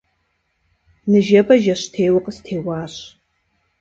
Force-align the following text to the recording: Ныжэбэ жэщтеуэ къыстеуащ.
Ныжэбэ 1.09 1.55
жэщтеуэ 1.63 2.19
къыстеуащ. 2.25 2.93